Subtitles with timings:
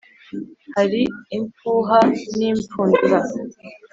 [0.75, 1.01] hali
[1.37, 1.99] imfuha
[2.37, 3.19] n'imfundura: